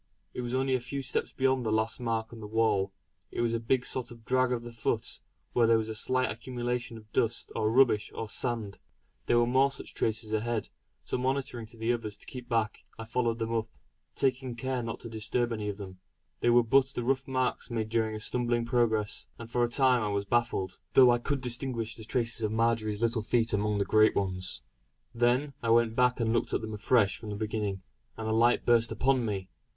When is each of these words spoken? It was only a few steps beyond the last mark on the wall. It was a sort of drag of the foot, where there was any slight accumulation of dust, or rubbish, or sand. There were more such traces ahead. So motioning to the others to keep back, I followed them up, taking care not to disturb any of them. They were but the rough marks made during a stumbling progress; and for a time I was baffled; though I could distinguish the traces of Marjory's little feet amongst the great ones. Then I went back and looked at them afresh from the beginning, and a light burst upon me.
It 0.33 0.41
was 0.41 0.55
only 0.55 0.73
a 0.73 0.79
few 0.79 1.03
steps 1.03 1.31
beyond 1.31 1.63
the 1.63 1.71
last 1.71 1.99
mark 1.99 2.33
on 2.33 2.39
the 2.39 2.47
wall. 2.47 2.91
It 3.29 3.41
was 3.41 3.53
a 3.53 3.61
sort 3.85 4.09
of 4.09 4.25
drag 4.25 4.51
of 4.51 4.63
the 4.63 4.71
foot, 4.71 5.19
where 5.53 5.67
there 5.67 5.77
was 5.77 5.89
any 5.89 5.93
slight 5.93 6.31
accumulation 6.31 6.97
of 6.97 7.13
dust, 7.13 7.51
or 7.55 7.69
rubbish, 7.69 8.11
or 8.15 8.27
sand. 8.27 8.79
There 9.27 9.37
were 9.37 9.45
more 9.45 9.69
such 9.69 9.93
traces 9.93 10.33
ahead. 10.33 10.69
So 11.05 11.19
motioning 11.19 11.67
to 11.67 11.77
the 11.77 11.93
others 11.93 12.17
to 12.17 12.25
keep 12.25 12.49
back, 12.49 12.83
I 12.97 13.05
followed 13.05 13.37
them 13.37 13.53
up, 13.53 13.67
taking 14.15 14.55
care 14.55 14.81
not 14.81 14.99
to 15.01 15.07
disturb 15.07 15.53
any 15.53 15.69
of 15.69 15.77
them. 15.77 15.99
They 16.39 16.49
were 16.49 16.63
but 16.63 16.85
the 16.95 17.03
rough 17.03 17.27
marks 17.27 17.69
made 17.69 17.89
during 17.89 18.15
a 18.15 18.19
stumbling 18.19 18.65
progress; 18.65 19.27
and 19.37 19.51
for 19.51 19.63
a 19.63 19.67
time 19.67 20.01
I 20.01 20.07
was 20.07 20.25
baffled; 20.25 20.79
though 20.93 21.11
I 21.11 21.19
could 21.19 21.41
distinguish 21.41 21.93
the 21.93 22.05
traces 22.05 22.41
of 22.41 22.51
Marjory's 22.51 23.03
little 23.03 23.21
feet 23.21 23.53
amongst 23.53 23.77
the 23.77 23.85
great 23.85 24.15
ones. 24.15 24.63
Then 25.13 25.53
I 25.61 25.69
went 25.69 25.95
back 25.95 26.19
and 26.19 26.33
looked 26.33 26.53
at 26.55 26.61
them 26.61 26.73
afresh 26.73 27.17
from 27.19 27.29
the 27.29 27.35
beginning, 27.35 27.83
and 28.17 28.27
a 28.27 28.33
light 28.33 28.65
burst 28.65 28.91
upon 28.91 29.23
me. 29.27 29.47